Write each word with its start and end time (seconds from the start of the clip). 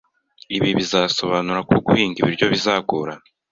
Ibi 0.55 0.69
bizasobanura 0.79 1.59
ko 1.69 1.75
guhinga 1.85 2.17
ibiryo 2.19 2.45
bizagorana. 2.53 3.25